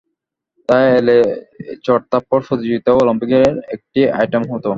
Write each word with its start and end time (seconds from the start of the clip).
তা 0.69 0.77
এলে 0.97 1.17
চড় 1.85 2.03
থাপ্পড় 2.11 2.43
প্রতিযোগিতাও 2.47 3.01
অলিম্পিকের 3.03 3.53
একটি 3.75 3.99
আইটেম 4.19 4.43
হতো। 4.51 4.69